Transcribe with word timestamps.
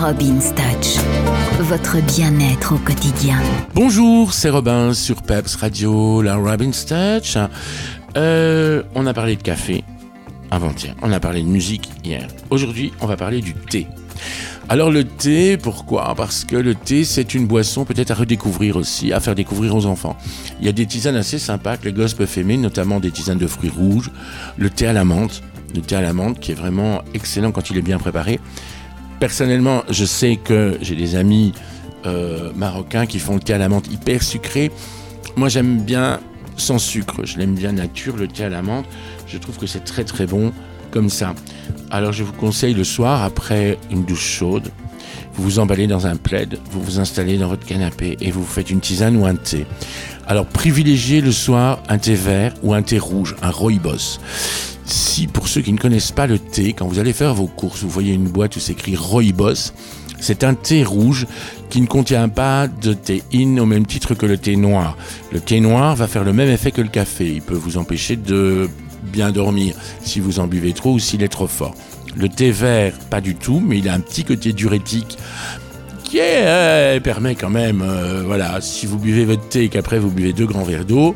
Robin's 0.00 0.54
Touch, 0.54 0.96
votre 1.58 2.00
bien-être 2.00 2.74
au 2.74 2.78
quotidien. 2.78 3.36
Bonjour, 3.74 4.32
c'est 4.32 4.48
Robin 4.48 4.94
sur 4.94 5.20
Peps 5.20 5.56
Radio, 5.56 6.22
la 6.22 6.36
Robin's 6.36 6.86
Touch. 6.86 7.36
Euh, 8.16 8.82
on 8.94 9.06
a 9.06 9.12
parlé 9.12 9.36
de 9.36 9.42
café 9.42 9.84
avant-hier, 10.50 10.94
on 11.02 11.12
a 11.12 11.20
parlé 11.20 11.42
de 11.42 11.48
musique 11.48 11.90
hier. 12.02 12.28
Aujourd'hui, 12.48 12.94
on 13.02 13.06
va 13.06 13.18
parler 13.18 13.42
du 13.42 13.52
thé. 13.52 13.88
Alors 14.70 14.90
le 14.90 15.04
thé, 15.04 15.58
pourquoi? 15.58 16.14
Parce 16.16 16.46
que 16.46 16.56
le 16.56 16.74
thé, 16.74 17.04
c'est 17.04 17.34
une 17.34 17.46
boisson 17.46 17.84
peut-être 17.84 18.12
à 18.12 18.14
redécouvrir 18.14 18.76
aussi, 18.76 19.12
à 19.12 19.20
faire 19.20 19.34
découvrir 19.34 19.76
aux 19.76 19.84
enfants. 19.84 20.16
Il 20.60 20.66
y 20.66 20.70
a 20.70 20.72
des 20.72 20.86
tisanes 20.86 21.16
assez 21.16 21.38
sympas 21.38 21.76
que 21.76 21.84
les 21.84 21.92
gosses 21.92 22.14
peuvent 22.14 22.38
aimer, 22.38 22.56
notamment 22.56 23.00
des 23.00 23.10
tisanes 23.10 23.36
de 23.36 23.46
fruits 23.46 23.68
rouges, 23.68 24.10
le 24.56 24.70
thé 24.70 24.86
à 24.86 24.94
la 24.94 25.04
menthe, 25.04 25.42
le 25.74 25.82
thé 25.82 25.96
à 25.96 26.00
la 26.00 26.14
menthe 26.14 26.40
qui 26.40 26.52
est 26.52 26.54
vraiment 26.54 27.02
excellent 27.12 27.52
quand 27.52 27.68
il 27.68 27.76
est 27.76 27.82
bien 27.82 27.98
préparé. 27.98 28.40
Personnellement, 29.20 29.84
je 29.90 30.04
sais 30.06 30.36
que 30.36 30.78
j'ai 30.80 30.96
des 30.96 31.14
amis 31.14 31.52
euh, 32.06 32.50
marocains 32.56 33.06
qui 33.06 33.18
font 33.18 33.34
le 33.34 33.40
thé 33.40 33.52
à 33.52 33.58
la 33.58 33.68
menthe 33.68 33.92
hyper 33.92 34.22
sucré. 34.22 34.72
Moi, 35.36 35.50
j'aime 35.50 35.82
bien 35.82 36.20
sans 36.56 36.78
sucre. 36.78 37.24
Je 37.24 37.38
l'aime 37.38 37.54
bien 37.54 37.72
nature, 37.72 38.16
le 38.16 38.26
thé 38.26 38.44
à 38.44 38.48
la 38.48 38.62
menthe. 38.62 38.86
Je 39.26 39.38
trouve 39.38 39.58
que 39.58 39.66
c'est 39.66 39.84
très 39.84 40.04
très 40.04 40.26
bon 40.26 40.52
comme 40.90 41.10
ça. 41.10 41.34
Alors 41.90 42.12
je 42.12 42.24
vous 42.24 42.32
conseille 42.32 42.74
le 42.74 42.84
soir, 42.84 43.22
après 43.22 43.78
une 43.90 44.04
douche 44.04 44.26
chaude, 44.26 44.70
vous 45.34 45.42
vous 45.42 45.58
emballez 45.58 45.86
dans 45.86 46.06
un 46.06 46.16
plaid, 46.16 46.58
vous 46.70 46.82
vous 46.82 46.98
installez 46.98 47.38
dans 47.38 47.48
votre 47.48 47.64
canapé 47.64 48.16
et 48.20 48.30
vous 48.30 48.44
faites 48.44 48.70
une 48.70 48.80
tisane 48.80 49.16
ou 49.16 49.26
un 49.26 49.34
thé. 49.34 49.66
Alors 50.26 50.46
privilégiez 50.46 51.20
le 51.20 51.32
soir 51.32 51.82
un 51.88 51.98
thé 51.98 52.14
vert 52.14 52.54
ou 52.62 52.74
un 52.74 52.82
thé 52.82 52.98
rouge, 52.98 53.36
un 53.42 53.50
rooibos. 53.50 54.18
Si 54.90 55.28
pour 55.28 55.46
ceux 55.46 55.60
qui 55.60 55.72
ne 55.72 55.78
connaissent 55.78 56.10
pas 56.10 56.26
le 56.26 56.40
thé, 56.40 56.72
quand 56.72 56.88
vous 56.88 56.98
allez 56.98 57.12
faire 57.12 57.32
vos 57.32 57.46
courses, 57.46 57.82
vous 57.82 57.88
voyez 57.88 58.12
une 58.12 58.28
boîte 58.28 58.56
où 58.56 58.60
c'est 58.60 58.72
écrit 58.72 58.96
rooibos, 58.96 59.72
c'est 60.18 60.42
un 60.42 60.54
thé 60.54 60.82
rouge 60.82 61.28
qui 61.70 61.80
ne 61.80 61.86
contient 61.86 62.28
pas 62.28 62.66
de 62.66 62.92
théine 62.92 63.60
au 63.60 63.66
même 63.66 63.86
titre 63.86 64.14
que 64.14 64.26
le 64.26 64.36
thé 64.36 64.56
noir. 64.56 64.96
Le 65.30 65.38
thé 65.38 65.60
noir 65.60 65.94
va 65.94 66.08
faire 66.08 66.24
le 66.24 66.32
même 66.32 66.50
effet 66.50 66.72
que 66.72 66.82
le 66.82 66.88
café. 66.88 67.34
Il 67.34 67.42
peut 67.42 67.54
vous 67.54 67.78
empêcher 67.78 68.16
de 68.16 68.68
bien 69.04 69.30
dormir 69.30 69.76
si 70.02 70.18
vous 70.18 70.40
en 70.40 70.48
buvez 70.48 70.72
trop 70.72 70.94
ou 70.94 70.98
s'il 70.98 71.22
est 71.22 71.28
trop 71.28 71.46
fort. 71.46 71.76
Le 72.16 72.28
thé 72.28 72.50
vert, 72.50 72.94
pas 73.10 73.20
du 73.20 73.36
tout, 73.36 73.62
mais 73.64 73.78
il 73.78 73.88
a 73.88 73.94
un 73.94 74.00
petit 74.00 74.24
côté 74.24 74.52
diurétique 74.52 75.16
qui 76.02 76.18
euh, 76.20 76.98
permet 76.98 77.36
quand 77.36 77.50
même, 77.50 77.82
euh, 77.82 78.24
voilà, 78.26 78.60
si 78.60 78.86
vous 78.86 78.98
buvez 78.98 79.24
votre 79.24 79.48
thé 79.48 79.62
et 79.62 79.68
qu'après 79.68 80.00
vous 80.00 80.10
buvez 80.10 80.32
deux 80.32 80.46
grands 80.46 80.64
verres 80.64 80.84
d'eau, 80.84 81.14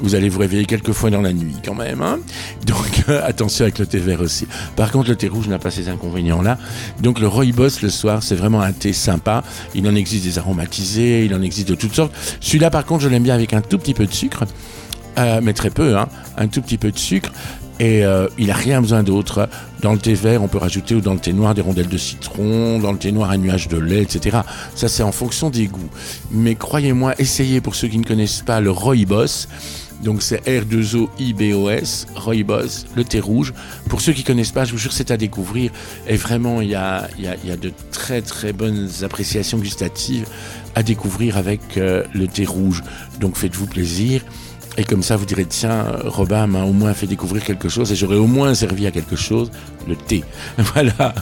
vous 0.00 0.14
allez 0.14 0.28
vous 0.28 0.40
réveiller 0.40 0.64
quelques 0.64 0.92
fois 0.92 1.10
dans 1.10 1.20
la 1.20 1.32
nuit 1.32 1.56
quand 1.64 1.74
même. 1.74 2.02
Hein 2.02 2.18
Donc 2.66 3.04
attention 3.22 3.64
avec 3.64 3.78
le 3.78 3.86
thé 3.86 3.98
vert 3.98 4.20
aussi. 4.20 4.46
Par 4.76 4.90
contre, 4.90 5.08
le 5.08 5.16
thé 5.16 5.28
rouge 5.28 5.48
n'a 5.48 5.58
pas 5.58 5.70
ces 5.70 5.88
inconvénients-là. 5.88 6.58
Donc 7.00 7.20
le 7.20 7.28
rooibos 7.28 7.80
le 7.82 7.88
soir, 7.88 8.22
c'est 8.22 8.34
vraiment 8.34 8.60
un 8.60 8.72
thé 8.72 8.92
sympa. 8.92 9.42
Il 9.74 9.86
en 9.88 9.94
existe 9.94 10.24
des 10.24 10.38
aromatisés, 10.38 11.24
il 11.24 11.34
en 11.34 11.42
existe 11.42 11.68
de 11.68 11.74
toutes 11.74 11.94
sortes. 11.94 12.14
Celui-là, 12.40 12.70
par 12.70 12.84
contre, 12.84 13.02
je 13.02 13.08
l'aime 13.08 13.22
bien 13.22 13.34
avec 13.34 13.52
un 13.52 13.60
tout 13.60 13.78
petit 13.78 13.94
peu 13.94 14.06
de 14.06 14.12
sucre. 14.12 14.44
Euh, 15.18 15.40
mais 15.42 15.54
très 15.54 15.70
peu, 15.70 15.96
hein, 15.96 16.08
un 16.36 16.46
tout 16.46 16.60
petit 16.60 16.76
peu 16.76 16.90
de 16.90 16.98
sucre. 16.98 17.32
Et 17.78 18.04
euh, 18.04 18.26
il 18.38 18.46
n'a 18.46 18.54
rien 18.54 18.80
besoin 18.80 19.02
d'autre. 19.02 19.48
Dans 19.82 19.92
le 19.92 19.98
thé 19.98 20.14
vert, 20.14 20.42
on 20.42 20.48
peut 20.48 20.58
rajouter, 20.58 20.94
ou 20.94 21.00
dans 21.00 21.12
le 21.12 21.20
thé 21.20 21.32
noir, 21.32 21.54
des 21.54 21.60
rondelles 21.60 21.88
de 21.88 21.98
citron, 21.98 22.78
dans 22.78 22.92
le 22.92 22.98
thé 22.98 23.12
noir, 23.12 23.30
un 23.30 23.36
nuage 23.36 23.68
de 23.68 23.76
lait, 23.76 24.02
etc. 24.02 24.38
Ça, 24.74 24.88
c'est 24.88 25.02
en 25.02 25.12
fonction 25.12 25.50
des 25.50 25.66
goûts. 25.66 25.90
Mais 26.30 26.54
croyez-moi, 26.54 27.14
essayez 27.18 27.60
pour 27.60 27.74
ceux 27.74 27.88
qui 27.88 27.98
ne 27.98 28.04
connaissent 28.04 28.42
pas 28.42 28.60
le 28.60 28.70
rooibos. 28.70 29.48
Donc 30.02 30.22
c'est 30.22 30.44
R2OIBOS, 30.46 32.06
Rooibos, 32.14 32.86
le 32.94 33.04
thé 33.04 33.20
rouge. 33.20 33.52
Pour 33.88 34.00
ceux 34.00 34.12
qui 34.12 34.24
connaissent 34.24 34.52
pas, 34.52 34.64
je 34.64 34.72
vous 34.72 34.78
jure, 34.78 34.92
c'est 34.92 35.10
à 35.10 35.16
découvrir. 35.16 35.70
Et 36.06 36.16
vraiment, 36.16 36.60
il 36.60 36.68
y 36.68 36.74
a, 36.74 37.08
y, 37.18 37.26
a, 37.26 37.36
y 37.44 37.50
a, 37.50 37.56
de 37.56 37.72
très 37.90 38.22
très 38.22 38.52
bonnes 38.52 38.88
appréciations 39.02 39.58
gustatives 39.58 40.26
à 40.74 40.82
découvrir 40.82 41.36
avec 41.36 41.60
euh, 41.76 42.04
le 42.12 42.26
thé 42.28 42.44
rouge. 42.44 42.82
Donc 43.20 43.36
faites-vous 43.36 43.66
plaisir. 43.66 44.22
Et 44.78 44.84
comme 44.84 45.02
ça, 45.02 45.16
vous 45.16 45.24
direz, 45.24 45.46
tiens, 45.46 45.86
Robin 46.04 46.46
m'a 46.46 46.64
au 46.64 46.72
moins 46.72 46.92
fait 46.92 47.06
découvrir 47.06 47.42
quelque 47.42 47.68
chose 47.68 47.90
et 47.92 47.96
j'aurais 47.96 48.16
au 48.16 48.26
moins 48.26 48.54
servi 48.54 48.86
à 48.86 48.90
quelque 48.90 49.16
chose, 49.16 49.50
le 49.88 49.96
thé. 49.96 50.22
Voilà. 50.58 51.14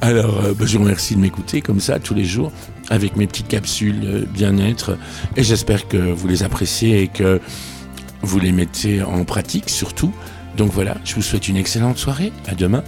Alors, 0.00 0.44
euh, 0.44 0.54
bah, 0.54 0.64
je 0.64 0.78
vous 0.78 0.84
remercie 0.84 1.16
de 1.16 1.20
m'écouter 1.20 1.60
comme 1.60 1.80
ça 1.80 1.98
tous 1.98 2.14
les 2.14 2.24
jours 2.24 2.52
avec 2.90 3.16
mes 3.16 3.26
petites 3.26 3.48
capsules 3.48 4.00
euh, 4.04 4.24
bien-être. 4.32 4.96
Et 5.36 5.42
j'espère 5.42 5.88
que 5.88 5.96
vous 5.96 6.28
les 6.28 6.44
appréciez 6.44 7.02
et 7.02 7.08
que 7.08 7.40
vous 8.24 8.40
les 8.40 8.52
mettez 8.52 9.02
en 9.02 9.24
pratique 9.24 9.68
surtout. 9.68 10.12
Donc 10.56 10.70
voilà, 10.72 10.96
je 11.04 11.14
vous 11.14 11.22
souhaite 11.22 11.48
une 11.48 11.56
excellente 11.56 11.98
soirée. 11.98 12.32
À 12.46 12.54
demain. 12.54 12.84